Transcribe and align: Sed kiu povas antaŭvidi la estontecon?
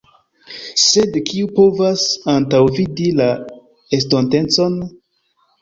Sed 0.83 1.19
kiu 1.27 1.49
povas 1.59 2.05
antaŭvidi 2.33 3.13
la 3.21 3.29
estontecon? 3.99 4.83